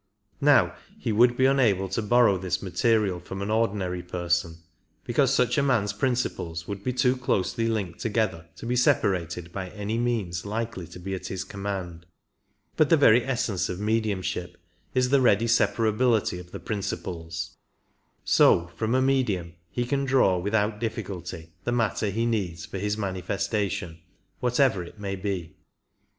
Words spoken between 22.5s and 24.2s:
for his manifestation,